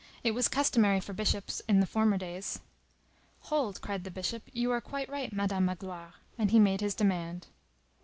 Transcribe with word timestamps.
It 0.23 0.31
was 0.31 0.47
customary 0.47 0.99
for 0.99 1.13
bishops 1.13 1.61
in 1.69 1.85
former 1.85 2.17
days." 2.17 2.59
"Hold!" 3.41 3.81
cried 3.81 4.03
the 4.03 4.09
Bishop, 4.09 4.41
"you 4.51 4.71
are 4.71 4.81
quite 4.81 5.07
right, 5.09 5.31
Madame 5.31 5.65
Magloire." 5.65 6.13
And 6.39 6.49
he 6.49 6.57
made 6.57 6.81
his 6.81 6.95
demand. 6.95 7.45